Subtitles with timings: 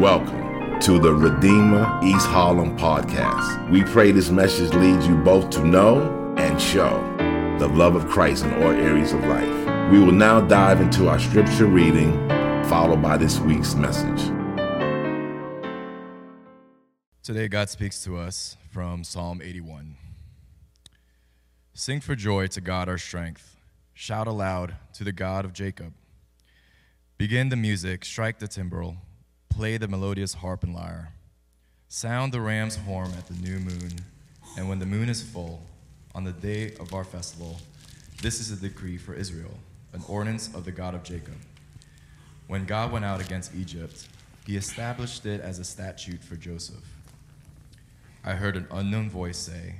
[0.00, 3.70] Welcome to the Redeemer East Harlem podcast.
[3.70, 7.02] We pray this message leads you both to know and show
[7.58, 9.90] the love of Christ in all areas of life.
[9.90, 12.12] We will now dive into our scripture reading,
[12.68, 14.20] followed by this week's message.
[17.22, 19.96] Today, God speaks to us from Psalm 81.
[21.72, 23.56] Sing for joy to God our strength.
[23.94, 25.94] Shout aloud to the God of Jacob.
[27.16, 28.98] Begin the music, strike the timbrel,
[29.56, 31.08] play the melodious harp and lyre.
[31.88, 33.90] Sound the ram's horn at the new moon,
[34.58, 35.62] and when the moon is full,
[36.14, 37.58] on the day of our festival,
[38.20, 39.56] this is a decree for Israel,
[39.94, 41.36] an ordinance of the God of Jacob.
[42.48, 44.06] When God went out against Egypt,
[44.46, 46.84] he established it as a statute for Joseph.
[48.22, 49.76] I heard an unknown voice say,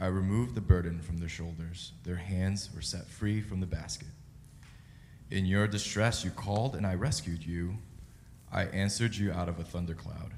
[0.00, 1.92] I removed the burden from their shoulders.
[2.02, 4.08] Their hands were set free from the basket.
[5.30, 7.76] In your distress, you called, and I rescued you.
[8.52, 10.32] I answered you out of a thundercloud.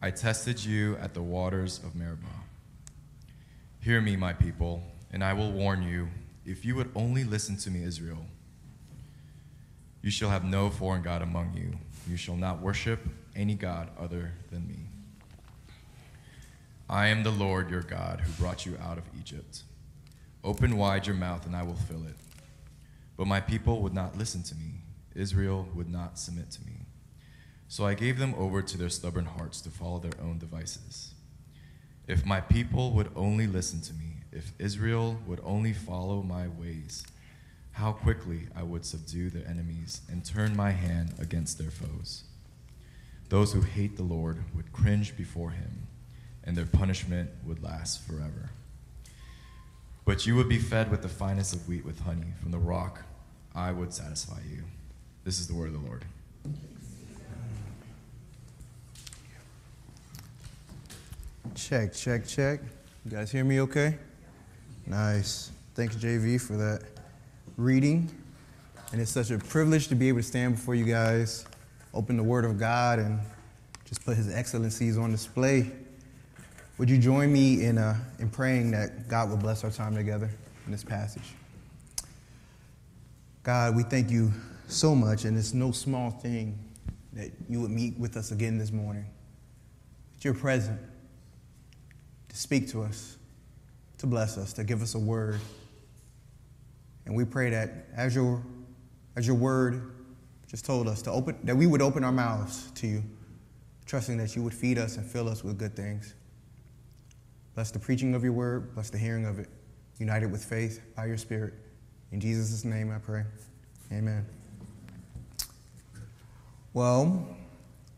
[0.00, 2.26] I tested you at the waters of Meribah.
[3.80, 6.08] Hear me, my people, and I will warn you
[6.44, 8.24] if you would only listen to me, Israel.
[10.02, 11.78] You shall have no foreign God among you.
[12.08, 13.00] You shall not worship
[13.34, 14.86] any God other than me.
[16.88, 19.62] I am the Lord your God who brought you out of Egypt.
[20.44, 22.16] Open wide your mouth, and I will fill it.
[23.16, 24.82] But my people would not listen to me.
[25.14, 26.81] Israel would not submit to me.
[27.72, 31.14] So I gave them over to their stubborn hearts to follow their own devices.
[32.06, 37.02] If my people would only listen to me, if Israel would only follow my ways,
[37.70, 42.24] how quickly I would subdue their enemies and turn my hand against their foes.
[43.30, 45.86] Those who hate the Lord would cringe before him,
[46.44, 48.50] and their punishment would last forever.
[50.04, 52.34] But you would be fed with the finest of wheat with honey.
[52.38, 53.04] From the rock
[53.54, 54.64] I would satisfy you.
[55.24, 56.04] This is the word of the Lord.
[61.54, 62.60] Check, check, check.
[63.04, 63.98] You guys hear me okay?
[64.86, 65.50] Nice.
[65.74, 66.82] Thanks, JV, for that
[67.58, 68.10] reading.
[68.90, 71.44] And it's such a privilege to be able to stand before you guys,
[71.92, 73.20] open the Word of God, and
[73.84, 75.70] just put His excellencies on display.
[76.78, 80.30] Would you join me in, uh, in praying that God will bless our time together
[80.64, 81.34] in this passage?
[83.42, 84.32] God, we thank you
[84.68, 86.58] so much, and it's no small thing
[87.12, 89.04] that you would meet with us again this morning.
[90.16, 90.80] That you're present
[92.32, 93.18] to speak to us,
[93.98, 95.38] to bless us, to give us a word.
[97.04, 98.42] And we pray that as your,
[99.16, 99.92] as your word
[100.48, 103.02] just told us, to open, that we would open our mouths to you,
[103.86, 106.14] trusting that you would feed us and fill us with good things.
[107.54, 109.48] Bless the preaching of your word, bless the hearing of it,
[109.98, 111.54] united with faith by your spirit.
[112.12, 113.24] In Jesus' name I pray.
[113.92, 114.24] Amen.
[116.72, 117.26] Well,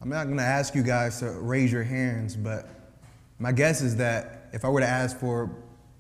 [0.01, 2.69] I'm not going to ask you guys to raise your hands, but
[3.45, 5.55] my guess is that if I were to ask for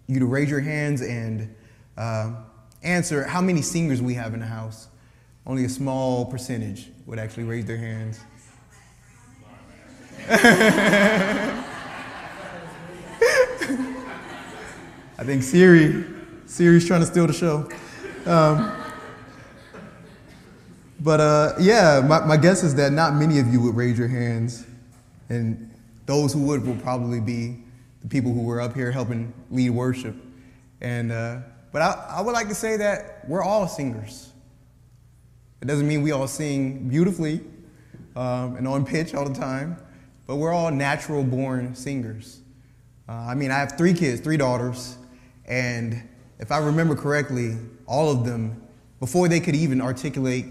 [0.07, 1.55] you to raise your hands and
[1.95, 2.37] uh,
[2.83, 4.89] answer how many singers we have in the house,
[5.47, 8.19] only a small percentage would actually raise their hands.
[15.19, 16.03] I think Siri,
[16.47, 17.69] Siri's trying to steal the show.
[18.25, 18.73] Um,
[20.99, 24.09] but uh, yeah, my, my guess is that not many of you would raise your
[24.09, 24.65] hands,
[25.29, 25.74] and
[26.07, 27.63] those who would will probably be
[28.03, 30.15] the people who were up here helping lead worship.
[30.81, 31.39] And uh,
[31.73, 34.31] but I, I would like to say that we're all singers.
[35.61, 37.41] It doesn't mean we all sing beautifully
[38.17, 39.79] um, and on pitch all the time,
[40.27, 42.41] but we're all natural born singers.
[43.09, 44.97] Uh, I mean, I have three kids, three daughters,
[45.47, 46.07] and
[46.39, 48.63] if I remember correctly, all of them,
[49.01, 50.47] before they could even articulate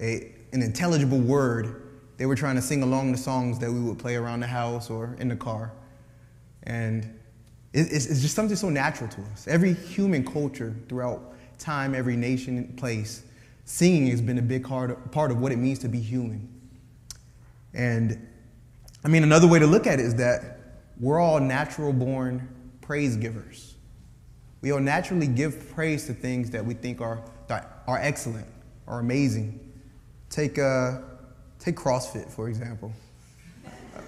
[0.00, 1.87] a, an intelligible word,
[2.18, 4.90] they were trying to sing along the songs that we would play around the house
[4.90, 5.72] or in the car.
[6.64, 7.18] And
[7.72, 9.46] it's, just something so natural to us.
[9.46, 13.22] Every human culture throughout time, every nation and place,
[13.64, 16.48] singing has been a big part of what it means to be human.
[17.72, 18.26] And
[19.04, 20.58] I mean, another way to look at it is that
[20.98, 22.48] we're all natural born
[22.80, 23.76] praise givers.
[24.60, 28.48] We all naturally give praise to things that we think are, are excellent
[28.88, 29.60] or amazing.
[30.30, 30.98] Take, uh,
[31.58, 32.92] take CrossFit, for example.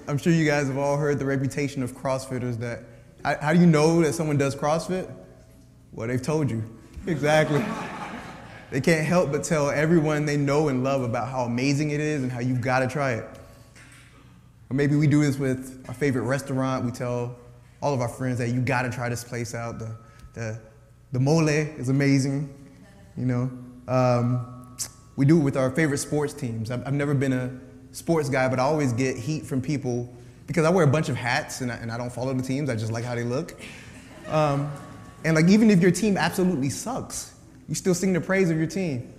[0.07, 2.85] I'm sure you guys have all heard the reputation of CrossFitters that,
[3.41, 5.13] how do you know that someone does CrossFit?
[5.93, 6.63] Well, they've told you.
[7.07, 7.65] Exactly.
[8.71, 12.23] they can't help but tell everyone they know and love about how amazing it is
[12.23, 13.25] and how you've got to try it.
[14.71, 16.85] Or maybe we do this with our favorite restaurant.
[16.85, 17.37] We tell
[17.83, 19.79] all of our friends that you got to try this place out.
[19.79, 19.97] The,
[20.35, 20.61] the,
[21.13, 22.55] the mole is amazing,
[23.17, 23.51] you know.
[23.89, 24.60] Um,
[25.21, 26.71] we do it with our favorite sports teams.
[26.71, 27.51] I've, I've never been a
[27.93, 30.11] sports guy, but I always get heat from people
[30.47, 32.71] because I wear a bunch of hats and I, and I don't follow the teams.
[32.71, 33.61] I just like how they look.
[34.29, 34.73] Um,
[35.23, 37.35] and like even if your team absolutely sucks,
[37.69, 39.13] you still sing the praise of your team.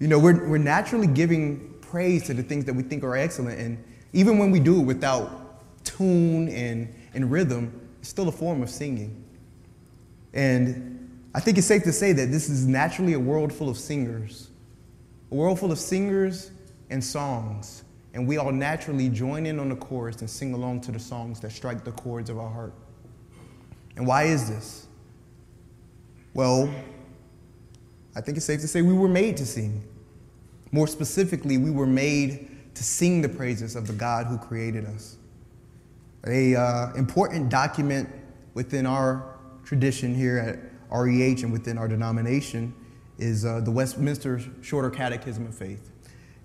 [0.00, 3.60] You know, we're, we're naturally giving praise to the things that we think are excellent.
[3.60, 8.60] And even when we do it without tune and, and rhythm, it's still a form
[8.60, 9.24] of singing.
[10.34, 13.78] And I think it's safe to say that this is naturally a world full of
[13.78, 14.49] singers,
[15.30, 16.50] a world full of singers
[16.90, 17.84] and songs.
[18.12, 21.38] And we all naturally join in on the chorus and sing along to the songs
[21.40, 22.74] that strike the chords of our heart.
[23.96, 24.86] And why is this?
[26.34, 26.72] Well,
[28.16, 29.84] I think it's safe to say we were made to sing.
[30.72, 35.16] More specifically, we were made to sing the praises of the God who created us.
[36.26, 38.08] A uh, important document
[38.54, 40.58] within our tradition here at
[40.90, 42.74] REH and within our denomination
[43.20, 45.90] is uh, the Westminster Shorter Catechism of Faith.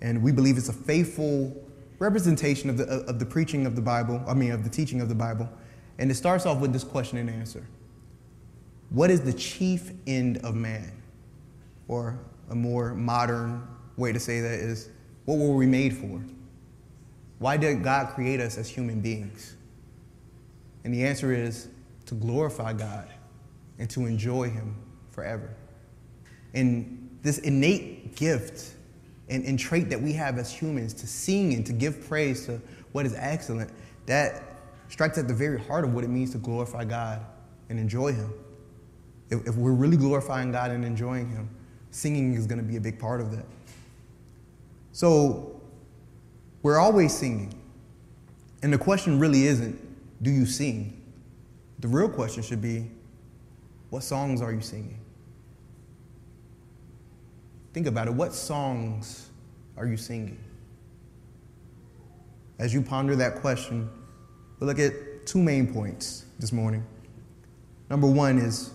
[0.02, 1.56] And we believe it's a faithful
[2.00, 5.10] representation of the, of the preaching of the Bible, I mean, of the teaching of
[5.10, 5.50] the Bible.
[5.98, 7.66] And it starts off with this question and answer
[8.90, 10.92] What is the chief end of man?
[11.88, 12.20] Or
[12.50, 14.90] a more modern way to say that is,
[15.26, 16.22] what were we made for?
[17.40, 19.56] Why did God create us as human beings?
[20.84, 21.68] And the answer is
[22.06, 23.10] to glorify God
[23.80, 24.76] and to enjoy Him
[25.12, 25.56] forever.
[26.56, 28.74] And this innate gift
[29.30, 32.60] and, and trait that we have as humans to sing and to give praise to
[32.92, 33.72] what is excellent,
[34.06, 34.44] that
[34.88, 37.24] strikes at the very heart of what it means to glorify God
[37.70, 38.34] and enjoy Him.
[39.30, 41.50] If, if we're really glorifying God and enjoying Him,
[41.92, 43.46] singing is going to be a big part of that.
[44.92, 45.60] So
[46.62, 47.54] we're always singing.
[48.64, 49.80] And the question really isn't,
[50.24, 51.02] do you sing?
[51.80, 52.90] The real question should be,
[53.90, 55.00] what songs are you singing?
[57.76, 58.14] Think about it.
[58.14, 59.32] What songs
[59.76, 60.40] are you singing?
[62.58, 63.90] As you ponder that question,
[64.58, 66.86] we'll look at two main points this morning.
[67.90, 68.72] Number one is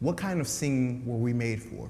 [0.00, 1.88] what kind of singing were we made for?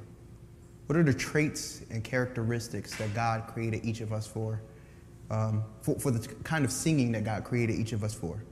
[0.89, 4.61] What are the traits and characteristics that God created each of us for?
[5.31, 8.45] Um, for, for the kind of singing that God created each of us for.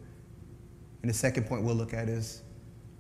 [1.03, 2.41] And the second point we'll look at is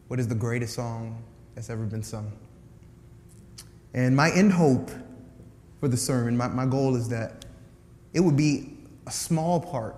[0.08, 1.24] what is the greatest song
[1.54, 2.30] that's ever been sung?
[3.94, 4.90] And my end hope
[5.80, 7.44] for the sermon, my, my goal is that
[8.12, 8.76] it would be
[9.06, 9.96] a small part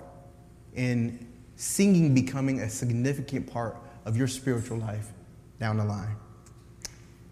[0.75, 1.27] in
[1.57, 5.13] singing becoming a significant part of your spiritual life
[5.59, 6.17] down the line.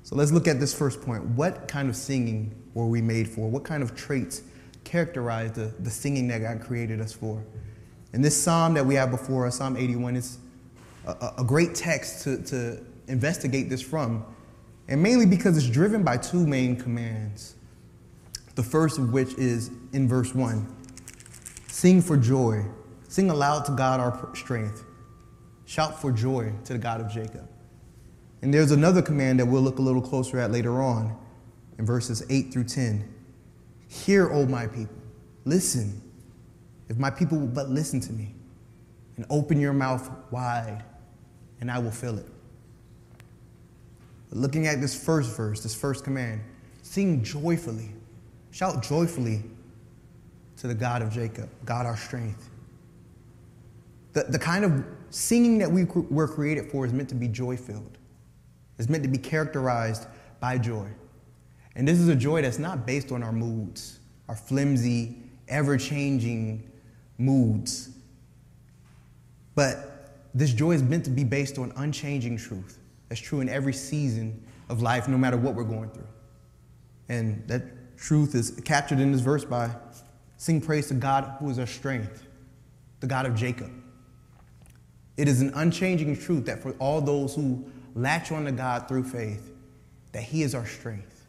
[0.03, 1.25] So let's look at this first point.
[1.25, 3.49] What kind of singing were we made for?
[3.49, 4.43] What kind of traits
[4.85, 7.43] characterize the, the singing that God created us for?
[8.13, 10.39] And this psalm that we have before us, Psalm 81, is
[11.07, 14.25] a, a great text to, to investigate this from.
[14.89, 17.57] And mainly because it's driven by two main commands.
[18.55, 20.67] The first of which is in verse 1
[21.69, 22.65] Sing for joy,
[23.09, 24.85] sing aloud to God our strength,
[25.65, 27.49] shout for joy to the God of Jacob.
[28.43, 31.17] And there's another command that we'll look a little closer at later on
[31.79, 33.13] in verses 8 through 10.
[33.89, 34.97] Hear, O my people,
[35.45, 36.01] listen.
[36.89, 38.35] If my people will but listen to me
[39.17, 40.85] and open your mouth wide,
[41.61, 42.27] and I will fill it.
[44.35, 46.43] Looking at this first verse, this first command,
[46.83, 47.91] sing joyfully,
[48.51, 49.43] shout joyfully
[50.59, 52.51] to the God of Jacob, God our strength.
[54.13, 57.57] The, the kind of singing that we were created for is meant to be joy
[57.57, 57.99] filled
[58.79, 60.07] is meant to be characterized
[60.41, 60.89] by joy.
[61.77, 65.17] And this is a joy that's not based on our moods, our flimsy,
[65.49, 66.71] ever changing
[67.19, 67.91] moods.
[69.55, 72.79] But this joy is meant to be based on unchanging truth.
[73.15, 76.09] That's true in every season of life, no matter what we're going through.
[77.09, 79.71] And that truth is captured in this verse by
[80.37, 82.27] sing praise to God who is our strength,
[82.99, 83.71] the God of Jacob.
[85.17, 89.05] It is an unchanging truth that for all those who latch on to God through
[89.05, 89.53] faith,
[90.11, 91.25] that He is our strength,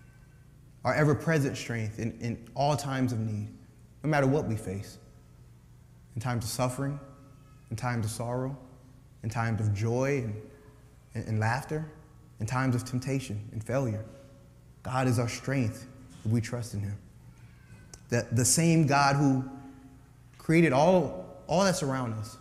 [0.85, 3.49] our ever present strength in, in all times of need,
[4.03, 4.97] no matter what we face.
[6.15, 6.99] In times of suffering,
[7.69, 8.57] in times of sorrow,
[9.21, 10.41] in times of joy and,
[11.15, 11.89] and, laughter,
[12.39, 14.05] in times of temptation and failure.
[14.83, 15.87] God is our strength
[16.23, 16.97] if we trust in Him.
[18.09, 19.43] That the same God who
[20.37, 22.37] created all, all that's around us,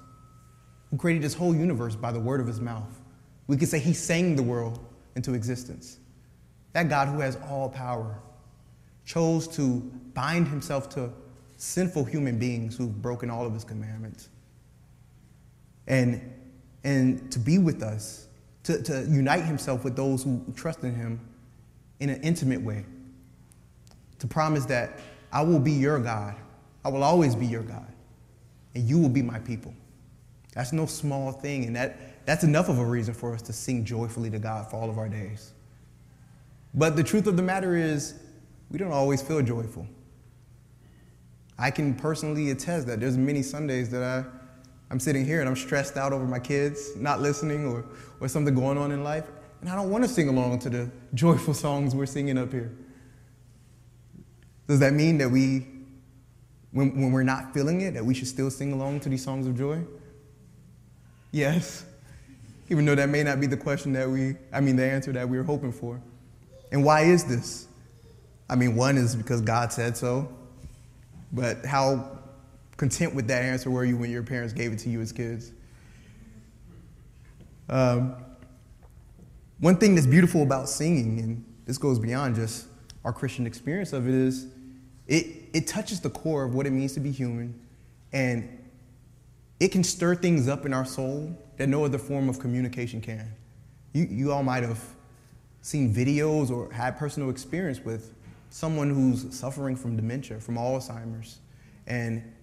[0.90, 3.00] who created this whole universe by the word of His mouth,
[3.46, 4.78] we could say he sang the world
[5.16, 5.98] into existence.
[6.72, 8.18] That God who has all power
[9.04, 9.78] chose to
[10.14, 11.10] bind himself to
[11.56, 14.28] sinful human beings who've broken all of his commandments.
[15.86, 16.32] And,
[16.84, 18.23] and to be with us,
[18.64, 21.20] to, to unite himself with those who trust in him
[22.00, 22.84] in an intimate way.
[24.18, 24.98] To promise that
[25.32, 26.36] I will be your God.
[26.84, 27.86] I will always be your God.
[28.74, 29.74] And you will be my people.
[30.52, 31.64] That's no small thing.
[31.64, 34.76] And that, that's enough of a reason for us to sing joyfully to God for
[34.76, 35.52] all of our days.
[36.72, 38.14] But the truth of the matter is,
[38.70, 39.86] we don't always feel joyful.
[41.58, 44.24] I can personally attest that there's many Sundays that I,
[44.90, 47.84] I'm sitting here and I'm stressed out over my kids not listening or,
[48.20, 49.24] or something going on in life,
[49.60, 52.72] and I don't want to sing along to the joyful songs we're singing up here.
[54.66, 55.66] Does that mean that we,
[56.72, 59.46] when, when we're not feeling it, that we should still sing along to these songs
[59.46, 59.82] of joy?
[61.32, 61.84] Yes.
[62.70, 65.28] Even though that may not be the question that we, I mean, the answer that
[65.28, 66.00] we were hoping for.
[66.72, 67.66] And why is this?
[68.48, 70.32] I mean, one is because God said so.
[71.32, 72.18] But how
[72.76, 75.52] content with that answer were you when your parents gave it to you as kids?
[77.68, 78.16] Um,
[79.60, 82.66] one thing that's beautiful about singing, and this goes beyond just
[83.04, 84.48] our Christian experience of it, is
[85.06, 87.58] it, it touches the core of what it means to be human,
[88.12, 88.58] and
[89.60, 93.32] it can stir things up in our soul that no other form of communication can.
[93.92, 94.82] You, you all might have
[95.62, 98.12] seen videos or had personal experience with
[98.50, 101.38] someone who's suffering from dementia, from Alzheimer's,
[101.86, 102.33] and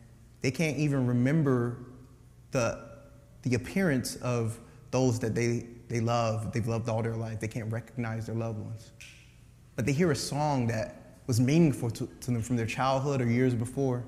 [0.41, 1.77] they can't even remember
[2.51, 2.83] the,
[3.43, 4.59] the appearance of
[4.91, 7.39] those that they, they love, they've loved all their life.
[7.39, 8.91] They can't recognize their loved ones.
[9.75, 13.29] But they hear a song that was meaningful to, to them from their childhood or
[13.29, 14.03] years before,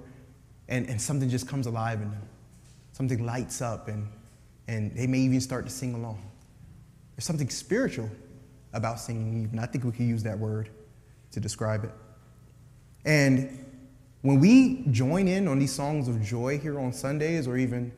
[0.67, 2.27] and, and something just comes alive in them.
[2.91, 4.07] Something lights up, and,
[4.67, 6.21] and they may even start to sing along.
[7.15, 8.09] There's something spiritual
[8.73, 9.59] about singing, even.
[9.59, 10.69] I think we could use that word
[11.31, 11.91] to describe it.
[13.05, 13.65] And
[14.24, 17.92] when we join in on these songs of joy here on Sundays or even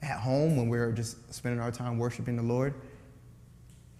[0.00, 2.74] at home when we're just spending our time worshiping the Lord,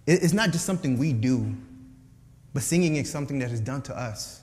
[0.07, 1.55] it's not just something we do,
[2.55, 4.41] but singing is something that is done to us.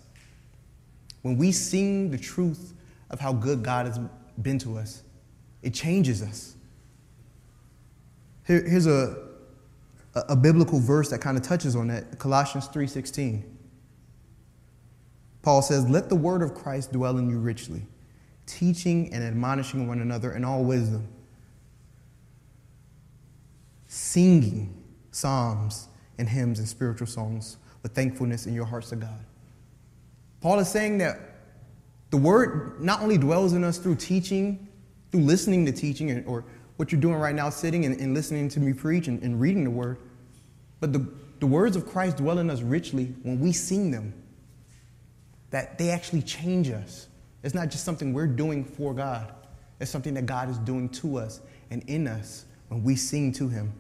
[1.23, 2.75] When we sing the truth
[3.11, 3.99] of how good God has
[4.41, 5.03] been to us,
[5.63, 6.55] it changes us.
[8.47, 9.17] Here, here's a,
[10.15, 13.56] a biblical verse that kind of touches on that Colossians 3:16.
[15.47, 17.87] Paul says, Let the word of Christ dwell in you richly,
[18.47, 21.07] teaching and admonishing one another in all wisdom,
[23.87, 25.87] singing psalms
[26.19, 29.25] and hymns and spiritual songs with thankfulness in your hearts to God.
[30.41, 31.21] Paul is saying that
[32.11, 34.67] the word not only dwells in us through teaching,
[35.13, 38.59] through listening to teaching, or what you're doing right now, sitting and, and listening to
[38.59, 39.99] me preach and, and reading the word,
[40.81, 41.07] but the,
[41.39, 44.13] the words of Christ dwell in us richly when we sing them
[45.51, 47.09] that they actually change us.
[47.43, 49.33] It's not just something we're doing for God,
[49.81, 53.49] it's something that God is doing to us and in us when we sing to
[53.49, 53.73] Him.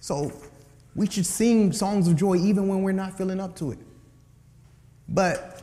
[0.00, 0.32] So
[0.94, 3.78] we should sing songs of joy even when we're not feeling up to it.
[5.08, 5.62] But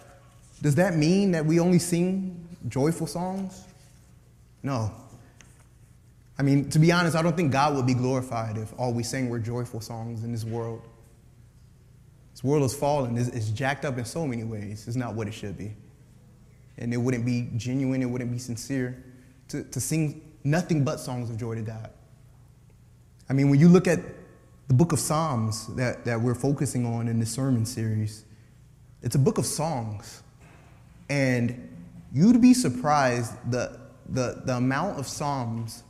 [0.61, 3.65] does that mean that we only sing joyful songs?
[4.63, 4.91] No.
[6.37, 9.03] I mean, to be honest, I don't think God would be glorified if all we
[9.03, 10.81] sang were joyful songs in this world.
[12.41, 13.17] This world is fallen.
[13.17, 14.87] It's, it's jacked up in so many ways.
[14.87, 15.75] It's not what it should be.
[16.79, 19.03] And it wouldn't be genuine, it wouldn't be sincere
[19.49, 21.91] to, to sing nothing but songs of joy to God.
[23.29, 23.99] I mean, when you look at
[24.67, 28.25] the book of Psalms that, that we're focusing on in this sermon series,
[29.03, 30.23] it's a book of songs.
[31.09, 31.69] And
[32.11, 33.79] you'd be surprised the,
[34.09, 35.83] the, the amount of Psalms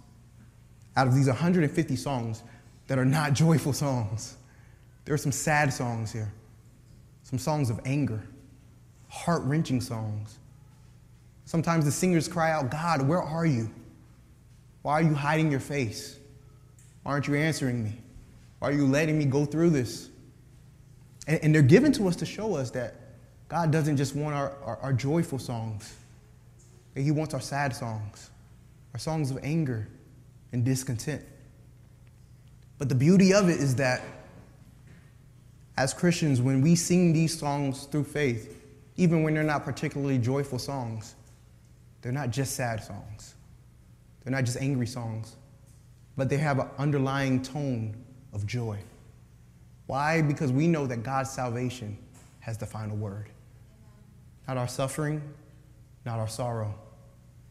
[0.98, 2.44] out of these 150 songs
[2.88, 4.36] that are not joyful songs.
[5.06, 6.34] There are some sad songs here
[7.32, 8.22] some songs of anger,
[9.10, 10.38] heart wrenching songs.
[11.46, 13.72] Sometimes the singers cry out, God, where are you?
[14.82, 16.18] Why are you hiding your face?
[17.04, 17.98] Why aren't you answering me?
[18.60, 20.10] Why are you letting me go through this?
[21.26, 22.96] And, and they're given to us to show us that
[23.48, 25.96] God doesn't just want our, our, our joyful songs,
[26.94, 28.30] that He wants our sad songs,
[28.94, 29.88] our songs of anger
[30.52, 31.24] and discontent.
[32.78, 34.02] But the beauty of it is that
[35.78, 38.62] as Christians, when we sing these songs through faith,
[38.98, 41.16] even when they're not particularly joyful songs,
[42.02, 43.36] they're not just sad songs.
[44.24, 45.36] They're not just angry songs,
[46.16, 47.96] but they have an underlying tone
[48.34, 48.80] of joy.
[49.88, 50.22] Why?
[50.22, 51.98] Because we know that God's salvation
[52.40, 53.30] has the final word.
[54.48, 55.22] Not our suffering,
[56.06, 56.74] not our sorrow.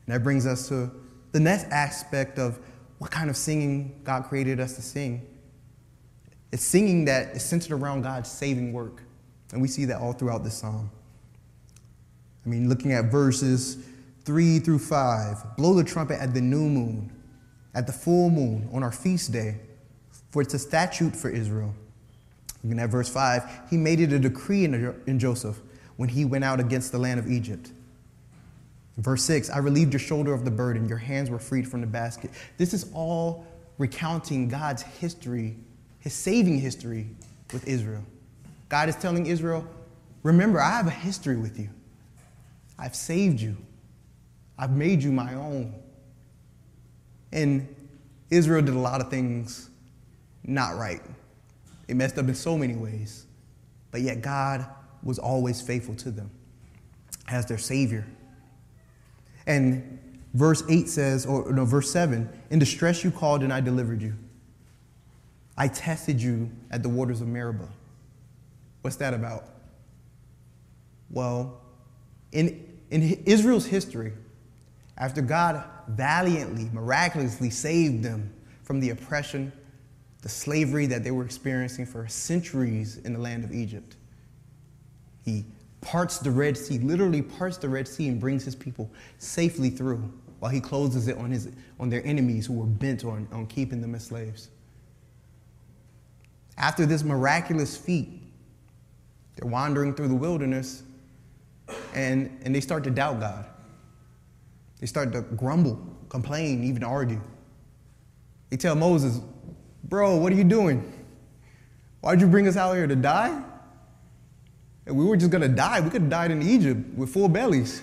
[0.06, 0.90] And that brings us to
[1.32, 2.58] the next aspect of
[2.98, 5.26] what kind of singing God created us to sing.
[6.52, 9.02] It's singing that is centered around God's saving work.
[9.52, 10.90] And we see that all throughout this psalm.
[12.44, 13.78] I mean, looking at verses
[14.24, 17.12] 3 through 5 blow the trumpet at the new moon,
[17.74, 19.56] at the full moon, on our feast day,
[20.30, 21.74] for it's a statute for Israel.
[22.62, 25.60] Looking at verse 5, he made it a decree in, in Joseph
[25.96, 27.72] when he went out against the land of Egypt.
[28.98, 31.86] Verse 6 I relieved your shoulder of the burden, your hands were freed from the
[31.86, 32.30] basket.
[32.58, 33.46] This is all
[33.78, 35.56] recounting God's history,
[36.00, 37.08] his saving history
[37.52, 38.04] with Israel.
[38.68, 39.66] God is telling Israel,
[40.22, 41.70] Remember, I have a history with you.
[42.78, 43.56] I've saved you,
[44.58, 45.74] I've made you my own.
[47.32, 47.74] And
[48.30, 49.70] Israel did a lot of things
[50.42, 51.00] not right.
[51.88, 53.26] It messed up in so many ways.
[53.90, 54.66] But yet, God
[55.02, 56.30] was always faithful to them
[57.28, 58.06] as their Savior.
[59.46, 59.98] And
[60.34, 64.14] verse 8 says, or no, verse 7 In distress you called and I delivered you.
[65.60, 67.68] I tested you at the waters of Meribah.
[68.80, 69.44] What's that about?
[71.10, 71.60] Well,
[72.32, 74.14] in, in Israel's history,
[74.96, 79.52] after God valiantly, miraculously saved them from the oppression,
[80.22, 83.96] the slavery that they were experiencing for centuries in the land of Egypt,
[85.26, 85.44] He
[85.82, 90.10] parts the Red Sea, literally parts the Red Sea and brings his people safely through
[90.38, 93.82] while he closes it on, his, on their enemies who were bent on, on keeping
[93.82, 94.48] them as slaves.
[96.60, 98.20] After this miraculous feat,
[99.34, 100.82] they're wandering through the wilderness
[101.94, 103.46] and, and they start to doubt God.
[104.78, 107.20] They start to grumble, complain, even argue.
[108.50, 109.20] They tell Moses,
[109.84, 110.92] Bro, what are you doing?
[112.02, 113.42] Why'd you bring us out here to die?
[114.84, 115.80] We were just to die.
[115.80, 117.82] We could have died in Egypt with full bellies.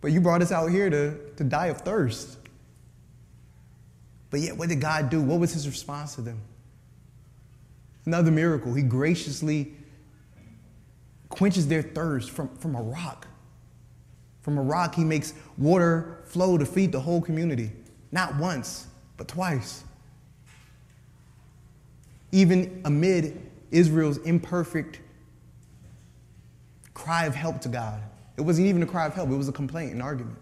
[0.00, 2.38] But you brought us out here to, to die of thirst.
[4.30, 5.20] But yet, what did God do?
[5.20, 6.40] What was his response to them?
[8.06, 8.72] Another miracle.
[8.72, 9.74] He graciously
[11.28, 13.26] quenches their thirst from, from a rock.
[14.42, 17.72] From a rock, he makes water flow to feed the whole community.
[18.12, 18.86] Not once,
[19.16, 19.82] but twice.
[22.30, 25.00] Even amid Israel's imperfect
[26.94, 28.00] cry of help to God.
[28.36, 30.38] It wasn't even a cry of help, it was a complaint, an argument.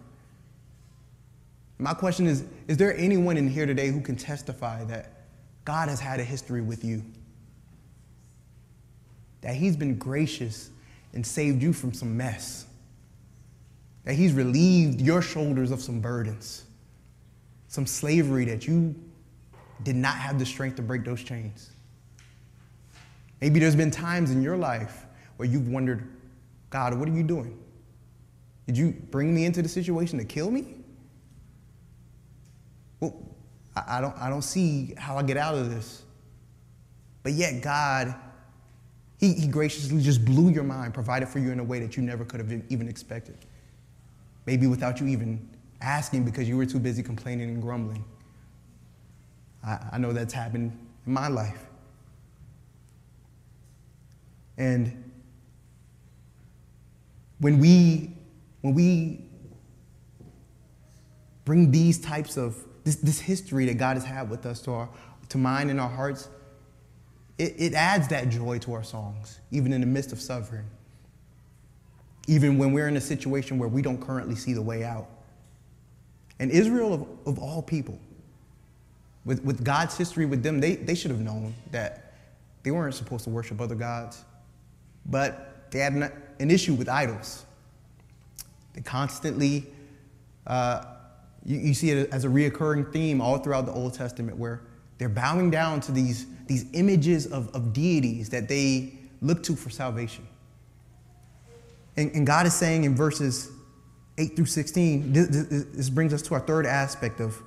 [1.77, 5.25] My question is Is there anyone in here today who can testify that
[5.65, 7.03] God has had a history with you?
[9.45, 10.71] That He's been gracious
[11.13, 12.65] and saved you from some mess?
[14.03, 16.63] That He's relieved your shoulders of some burdens,
[17.67, 18.95] some slavery that you
[19.83, 21.69] did not have the strength to break those chains?
[23.39, 25.05] Maybe there's been times in your life
[25.37, 26.09] where you've wondered,
[26.71, 27.55] God, what are you doing?
[28.65, 30.73] Did you bring me into the situation to kill me?
[32.99, 33.13] Well,
[33.75, 36.01] I don't, I don't see how I get out of this.
[37.21, 38.15] But yet, God,
[39.17, 42.03] he, he graciously just blew your mind, provided for you in a way that you
[42.03, 43.37] never could have even expected.
[44.45, 45.47] Maybe without you even
[45.81, 48.03] asking because you were too busy complaining and grumbling.
[49.63, 51.65] I, I know that's happened in my life.
[54.57, 55.11] And
[57.39, 58.11] when we,
[58.61, 59.25] when we
[61.43, 64.89] bring these types of, this, this history that God has had with us to, our,
[65.29, 66.29] to mind and our hearts,
[67.37, 70.65] it, it adds that joy to our songs, even in the midst of suffering.
[72.27, 75.07] Even when we're in a situation where we don't currently see the way out.
[76.39, 77.99] And Israel, of, of all people,
[79.25, 82.13] with, with God's history with them, they, they should have known that
[82.63, 84.23] they weren't supposed to worship other gods.
[85.05, 87.45] But they had an, an issue with idols.
[88.73, 89.65] They constantly,
[90.47, 90.85] uh,
[91.45, 94.61] you, you see it as a reoccurring theme all throughout the Old Testament where
[94.97, 99.69] they're bowing down to these, these images of, of deities that they look to for
[99.69, 100.25] salvation.
[101.97, 103.51] And, and God is saying in verses
[104.17, 107.41] 8 through 16, this, this, brings us to our third aspect of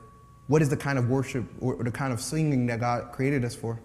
[0.49, 3.45] what is the kind of worship or, or the kind of singing that God created
[3.45, 3.81] us for.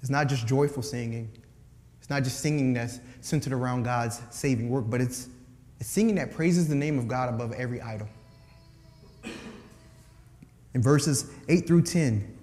[0.00, 1.30] It's not just joyful singing,
[1.98, 5.28] it's not just singing that's centered around God's saving work, but it's,
[5.80, 8.08] it's singing that praises the name of God above every idol.
[10.74, 12.37] In verses 8 through 10,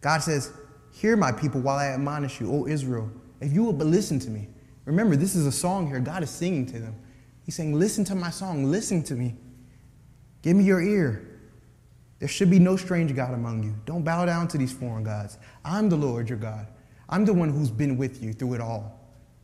[0.00, 0.52] God says,
[0.92, 3.10] Hear my people while I admonish you, O Israel,
[3.40, 4.48] if you will but listen to me.
[4.84, 6.00] Remember, this is a song here.
[6.00, 6.94] God is singing to them.
[7.44, 9.34] He's saying, Listen to my song, listen to me.
[10.42, 11.26] Give me your ear.
[12.18, 13.74] There should be no strange God among you.
[13.86, 15.38] Don't bow down to these foreign gods.
[15.64, 16.66] I'm the Lord your God.
[17.08, 19.00] I'm the one who's been with you through it all.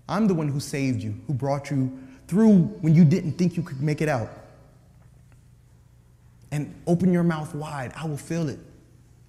[0.08, 3.62] I'm the one who saved you, who brought you through when you didn't think you
[3.62, 4.30] could make it out.
[6.52, 7.92] And open your mouth wide.
[7.96, 8.58] I will fill it.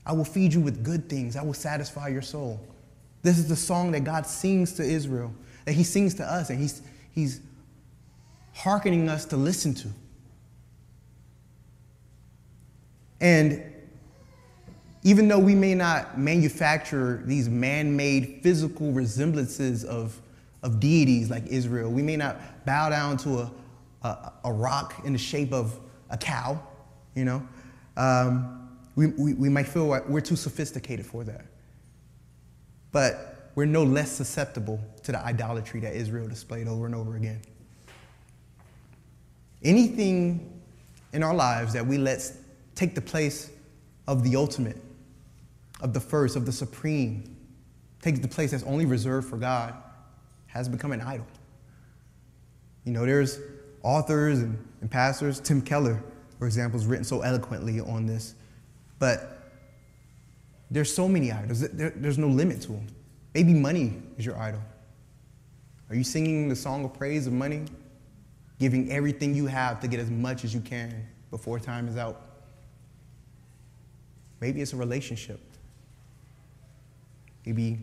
[0.08, 1.36] I will feed you with good things.
[1.36, 2.60] I will satisfy your soul.
[3.24, 5.34] This is the song that God sings to Israel,
[5.66, 7.42] that He sings to us, and He's, he's
[8.54, 9.90] hearkening us to listen to.
[13.20, 13.62] And
[15.04, 20.20] even though we may not manufacture these man made physical resemblances of,
[20.64, 21.92] of deities like Israel.
[21.92, 23.52] We may not bow down to a,
[24.04, 26.62] a, a rock in the shape of a cow,
[27.16, 27.48] you know.
[27.96, 28.57] Um,
[28.98, 31.46] we, we, we might feel like we're too sophisticated for that.
[32.92, 37.40] But we're no less susceptible to the idolatry that Israel displayed over and over again.
[39.64, 40.62] Anything
[41.14, 42.32] in our lives that we let
[42.74, 43.52] take the place
[44.08, 44.82] of the ultimate,
[45.82, 47.36] of the first, of the supreme,
[48.02, 49.76] takes the place that's only reserved for God,
[50.48, 51.28] has become an idol.
[52.84, 53.40] You know, there's
[53.84, 56.02] authors and, and pastors, Tim Keller,
[56.40, 58.34] for example, has written so eloquently on this,
[59.00, 59.52] but
[60.70, 62.88] there's so many idols, there, there's no limit to them.
[63.34, 64.62] Maybe money is your idol.
[65.90, 67.66] Are you singing the song of praise of money?
[68.60, 72.22] Giving everything you have to get as much as you can before time is out?
[74.42, 75.40] Maybe it's a relationship.
[77.46, 77.80] Maybe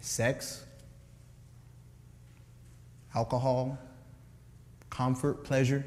[0.00, 0.64] sex,
[3.14, 3.78] alcohol,
[4.88, 5.84] comfort, pleasure.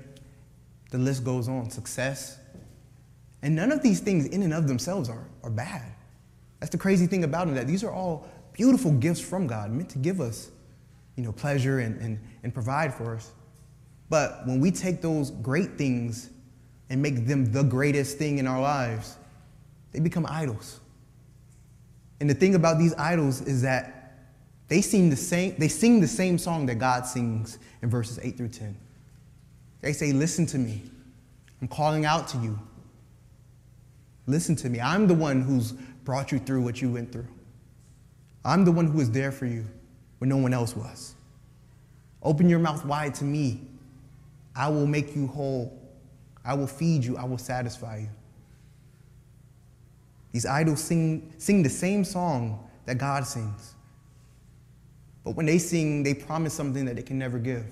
[0.91, 1.69] The list goes on.
[1.69, 2.37] Success.
[3.45, 5.93] And none of these things, in and of themselves, are, are bad.
[6.59, 9.87] That's the crazy thing about them, that these are all beautiful gifts from God, meant
[9.91, 10.49] to give us,
[11.15, 13.33] you know, pleasure and, and, and provide for us.
[14.09, 16.31] But when we take those great things
[16.89, 19.15] and make them the greatest thing in our lives,
[19.91, 20.79] they become idols.
[22.19, 24.23] And the thing about these idols is that
[24.69, 28.37] they sing the same, they sing the same song that God sings in verses 8
[28.37, 28.75] through 10.
[29.81, 30.81] They say, Listen to me.
[31.61, 32.59] I'm calling out to you.
[34.27, 34.79] Listen to me.
[34.79, 37.27] I'm the one who's brought you through what you went through.
[38.43, 39.65] I'm the one who was there for you
[40.19, 41.15] when no one else was.
[42.21, 43.61] Open your mouth wide to me.
[44.55, 45.79] I will make you whole.
[46.43, 47.17] I will feed you.
[47.17, 48.09] I will satisfy you.
[50.31, 53.75] These idols sing, sing the same song that God sings.
[55.23, 57.65] But when they sing, they promise something that they can never give.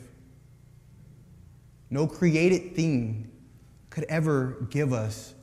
[1.89, 3.29] No created thing
[3.89, 5.35] could ever give us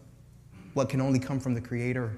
[0.75, 2.17] what can only come from the Creator.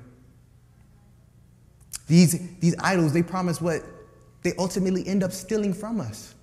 [2.07, 3.83] These, these idols, they promise what
[4.43, 6.35] they ultimately end up stealing from us.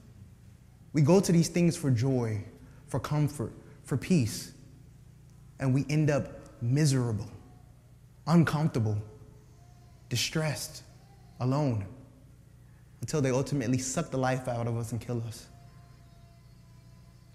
[0.93, 2.43] We go to these things for joy,
[2.87, 4.53] for comfort, for peace,
[5.59, 7.29] and we end up miserable,
[8.25, 8.97] uncomfortable,
[10.09, 10.83] distressed,
[11.39, 11.85] alone,
[13.01, 15.47] until they ultimately suck the life out of us and kill us.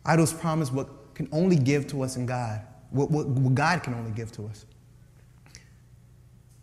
[0.04, 2.60] Idols promise what can only give to us in God,
[2.94, 4.64] what, what, what God can only give to us.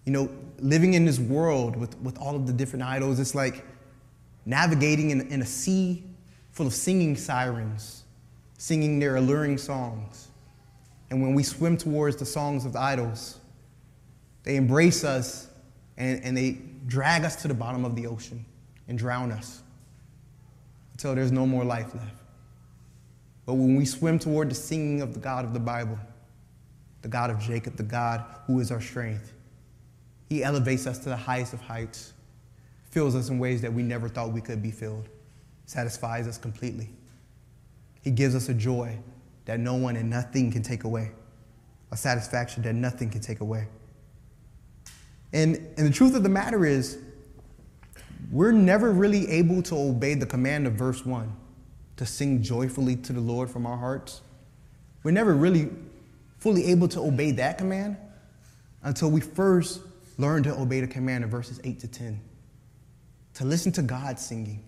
[0.06, 3.65] You know, living in this world with, with all of the different idols, it's like
[4.46, 6.04] navigating in, in a sea
[6.52, 8.06] full of singing sirens,
[8.58, 10.30] singing their alluring songs.
[11.10, 13.39] And when we swim towards the songs of the idols,
[14.44, 15.50] they embrace us
[15.98, 18.46] and, and they drag us to the bottom of the ocean
[18.88, 19.62] and drown us
[20.94, 22.22] until there's no more life left.
[23.46, 26.00] But when we swim toward the singing of the God of the Bible,
[27.02, 29.34] the God of Jacob, the God who is our strength,
[30.30, 32.14] He elevates us to the highest of heights,
[32.90, 35.10] fills us in ways that we never thought we could be filled,
[35.66, 36.90] satisfies us completely.
[38.02, 38.98] He gives us a joy
[39.46, 41.12] that no one and nothing can take away,
[41.92, 43.68] a satisfaction that nothing can take away.
[45.34, 46.98] And, and the truth of the matter is,
[48.32, 51.36] we're never really able to obey the command of verse 1
[51.98, 54.22] to sing joyfully to the Lord from our hearts.
[55.04, 55.70] We're never really
[56.42, 57.96] fully able to obey that command
[58.84, 59.80] until we first
[60.18, 62.20] learn to obey the command of verses 8 to 10
[63.36, 64.64] to listen to God singing,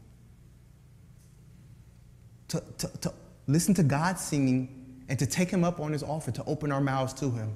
[2.47, 3.13] to, to, to
[3.47, 4.69] listen to God singing,
[5.09, 7.53] and to take Him up on His offer, to open our mouths to Him,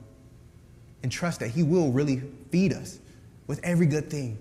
[1.04, 3.00] and trust that He will really feed us
[3.46, 4.38] with every good thing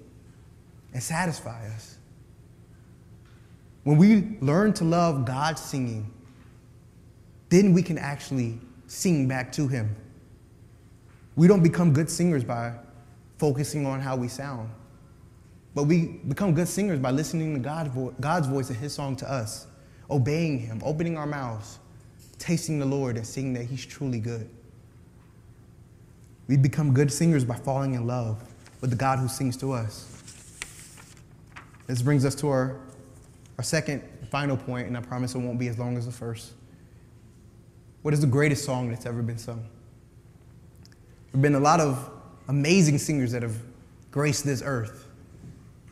[0.92, 1.96] and satisfy us.
[3.84, 6.12] When we learn to love God singing,
[7.50, 9.94] then we can actually sing back to Him.
[11.34, 12.72] We don't become good singers by
[13.38, 14.70] focusing on how we sound,
[15.74, 19.16] but we become good singers by listening to God's, vo- God's voice and His song
[19.16, 19.66] to us,
[20.10, 21.78] obeying Him, opening our mouths,
[22.38, 24.48] tasting the Lord, and seeing that He's truly good.
[26.48, 28.42] We become good singers by falling in love
[28.80, 30.12] with the God who sings to us.
[31.86, 32.80] This brings us to our
[33.58, 36.52] our second, final point, and I promise it won't be as long as the first.
[38.06, 39.66] What is the greatest song that's ever been sung?
[40.84, 42.08] There have been a lot of
[42.46, 43.56] amazing singers that have
[44.12, 45.08] graced this earth.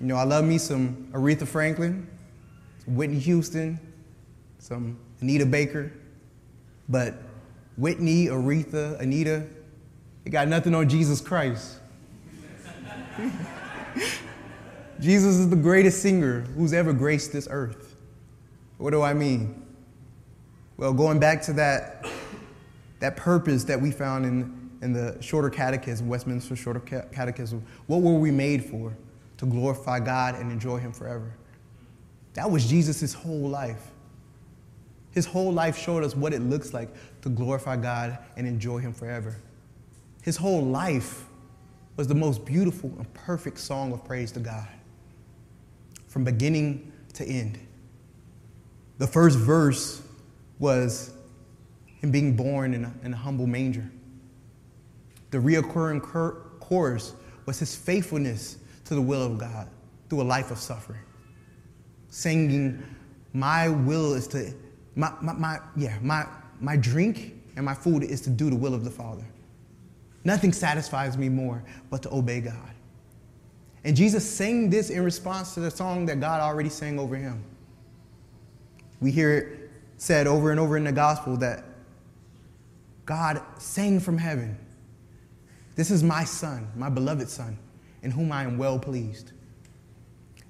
[0.01, 2.07] You know, I love me some Aretha Franklin,
[2.85, 3.81] some Whitney Houston,
[4.61, 5.91] some Anita Baker,
[6.89, 7.15] but
[7.77, 9.45] Whitney, Aretha, Anita,
[10.23, 11.81] they got nothing on Jesus Christ.
[15.01, 17.97] Jesus is the greatest singer who's ever graced this earth.
[18.79, 19.64] What do I mean?
[20.77, 22.07] Well, going back to that,
[22.99, 28.15] that purpose that we found in, in the Shorter Catechism, Westminster Shorter Catechism, what were
[28.15, 28.97] we made for?
[29.39, 31.33] To glorify God and enjoy Him forever.
[32.35, 33.91] That was Jesus' whole life.
[35.13, 36.89] His whole life showed us what it looks like
[37.23, 39.37] to glorify God and enjoy Him forever.
[40.23, 41.25] His whole life
[41.97, 44.67] was the most beautiful and perfect song of praise to God,
[46.09, 47.59] from beginning to end.
[48.99, 50.03] The first verse
[50.65, 51.13] was
[52.01, 53.85] him being born in a, in a humble manger.
[55.31, 56.01] The reoccurring
[56.59, 59.69] chorus was his faithfulness to the will of God
[60.09, 61.03] through a life of suffering.
[62.09, 62.83] Singing,
[63.35, 64.55] My will is to,
[64.95, 66.25] my, my, my, yeah, my,
[66.61, 69.27] my drink and my food is to do the will of the Father.
[70.25, 72.71] Nothing satisfies me more but to obey God.
[73.85, 77.45] And Jesus sang this in response to the song that God already sang over him.
[79.03, 79.64] We hear it
[80.05, 81.65] said over and over in the gospel that
[83.07, 84.59] God sang from heaven,
[85.77, 87.59] This is my son, my beloved son,
[88.03, 89.33] in whom I am well pleased.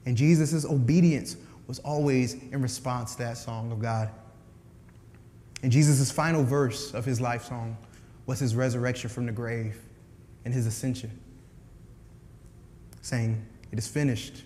[0.06, 1.36] And Jesus' obedience
[1.68, 4.10] was always in response to that song of God.
[5.62, 7.76] And Jesus' final verse of his life song
[8.26, 9.80] was his resurrection from the grave
[10.44, 11.16] and his ascension,
[13.02, 14.42] saying, It is finished,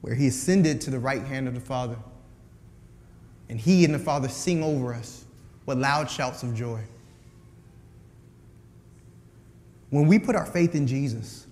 [0.00, 1.96] where he ascended to the right hand of the Father.
[3.50, 5.24] And he and the Father sing over us
[5.66, 6.80] with loud shouts of joy.
[9.90, 11.48] When we put our faith in Jesus,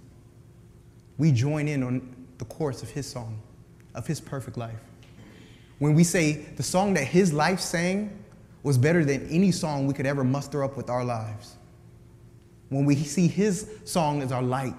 [1.19, 3.43] we join in on the chorus of his song,
[3.97, 4.79] of his perfect life.
[5.81, 8.17] When we say the song that his life sang
[8.63, 11.57] was better than any song we could ever muster up with our lives.
[12.69, 14.75] When we see his song as our light,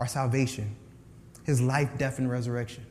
[0.00, 0.74] our salvation,
[1.44, 2.84] his life, death, and resurrection,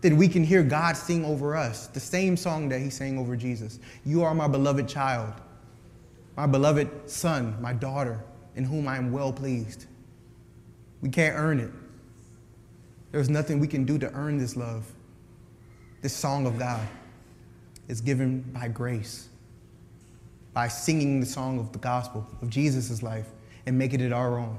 [0.00, 3.36] then we can hear God sing over us the same song that he sang over
[3.36, 3.78] Jesus.
[4.04, 5.34] You are my beloved child
[6.40, 8.18] my beloved son, my daughter,
[8.56, 9.84] in whom I am well pleased.
[11.02, 11.70] We can't earn it.
[13.12, 14.90] There's nothing we can do to earn this love.
[16.00, 16.86] This song of God
[17.88, 19.28] is given by grace,
[20.54, 23.28] by singing the song of the gospel of Jesus' life
[23.66, 24.58] and making it our own.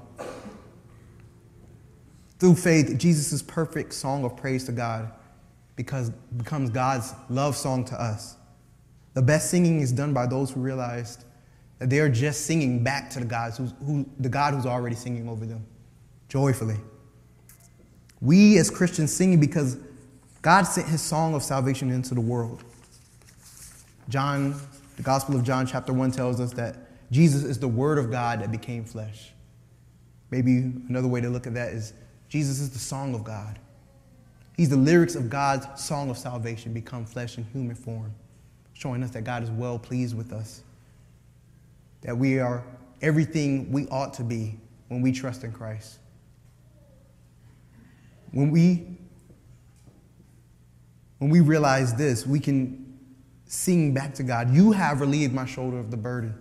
[2.37, 5.11] Through faith, Jesus' perfect song of praise to God
[5.81, 8.35] because becomes God's love song to us.
[9.15, 11.25] The best singing is done by those who realized
[11.79, 14.95] that they are just singing back to the God who's, who, the God who's already
[14.95, 15.65] singing over them
[16.29, 16.77] joyfully.
[18.21, 19.77] We as Christians sing because
[20.43, 22.63] God sent his song of salvation into the world.
[24.07, 24.55] John,
[24.97, 26.75] the Gospel of John, chapter 1, tells us that
[27.11, 29.31] Jesus is the Word of God that became flesh.
[30.29, 30.57] Maybe
[30.89, 31.93] another way to look at that is
[32.29, 33.57] Jesus is the song of God.
[34.61, 38.13] He's the lyrics of God's song of salvation become flesh in human form,
[38.73, 40.61] showing us that God is well pleased with us
[42.01, 42.63] that we are
[43.01, 45.97] everything we ought to be when we trust in Christ.
[48.33, 48.85] When we
[51.17, 52.99] when we realize this, we can
[53.47, 56.35] sing back to God, You have relieved my shoulder of the burden.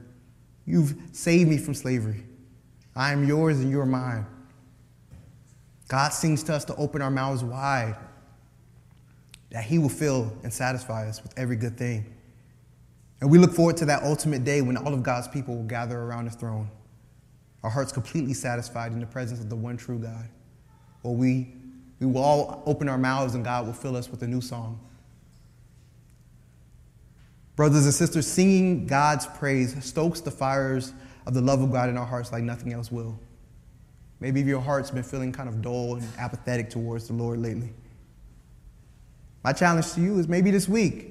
[0.66, 2.22] You've saved me from slavery.
[2.94, 4.26] I am yours and you're mine.
[5.88, 7.96] God sings to us to open our mouths wide,
[9.50, 12.04] that He will fill and satisfy us with every good thing.
[13.20, 16.00] And we look forward to that ultimate day when all of God's people will gather
[16.00, 16.70] around his throne,
[17.62, 20.26] our hearts completely satisfied in the presence of the one true God.
[21.02, 21.52] Or we,
[21.98, 24.80] we will all open our mouths and God will fill us with a new song.
[27.56, 30.94] Brothers and sisters, singing God's praise stokes the fires
[31.26, 33.18] of the love of God in our hearts like nothing else will.
[34.18, 37.74] Maybe your heart's been feeling kind of dull and apathetic towards the Lord lately.
[39.42, 41.10] My challenge to you is maybe this week,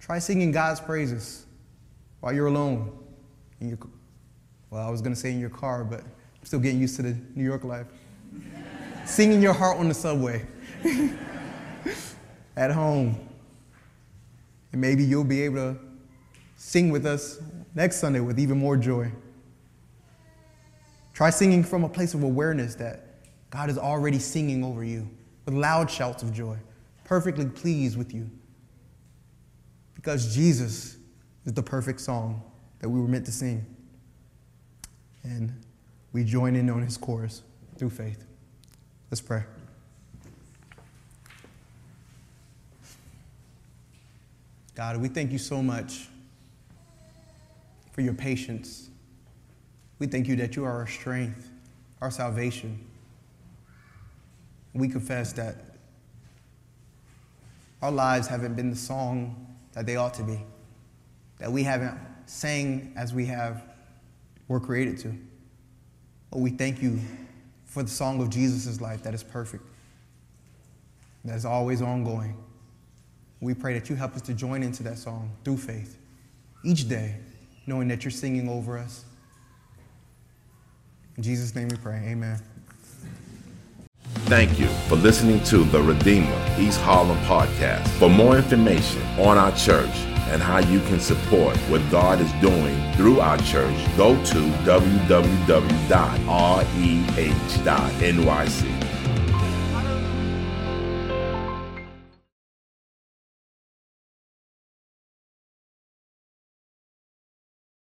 [0.00, 1.44] Try singing God's praises
[2.20, 2.98] while you're alone.
[3.60, 3.78] In your,
[4.70, 7.02] well, I was going to say in your car, but I'm still getting used to
[7.02, 7.86] the New York life.
[9.04, 10.46] Singing your heart on the subway,
[12.56, 13.28] at home.
[14.72, 15.76] And maybe you'll be able to
[16.56, 17.40] sing with us
[17.74, 19.10] next Sunday with even more joy.
[21.12, 23.04] Try singing from a place of awareness that
[23.50, 25.10] God is already singing over you
[25.44, 26.56] with loud shouts of joy,
[27.10, 28.30] perfectly pleased with you.
[29.96, 30.96] Because Jesus
[31.44, 32.40] is the perfect song
[32.78, 33.66] that we were meant to sing.
[35.24, 35.52] And
[36.12, 37.42] we join in on his chorus
[37.76, 38.24] through faith.
[39.10, 39.42] Let's pray.
[44.76, 46.06] God, we thank you so much
[47.90, 48.88] for your patience.
[49.98, 51.50] We thank you that you are our strength,
[52.00, 52.78] our salvation.
[54.74, 55.69] We confess that
[57.82, 60.40] our lives haven't been the song that they ought to be,
[61.38, 63.62] that we haven't sang as we have
[64.48, 65.14] were created to.
[66.30, 66.98] But we thank you
[67.64, 69.64] for the song of Jesus' life that is perfect,
[71.24, 72.36] that is always ongoing.
[73.40, 75.98] We pray that you help us to join into that song through faith
[76.64, 77.16] each day,
[77.66, 79.04] knowing that you're singing over us.
[81.16, 82.02] In Jesus' name we pray.
[82.06, 82.40] Amen.
[84.30, 87.88] Thank you for listening to the Redeemer East Harlem podcast.
[87.98, 89.90] For more information on our church
[90.28, 95.40] and how you can support what God is doing through our church, go to www.reh.nyc.